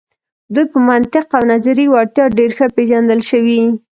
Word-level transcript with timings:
دوی 0.53 0.65
په 0.73 0.77
منطق 0.89 1.25
او 1.37 1.43
نظري 1.53 1.85
وړتیا 1.89 2.25
ډیر 2.37 2.51
ښه 2.57 2.65
پیژندل 2.77 3.19
شوي. 3.29 3.61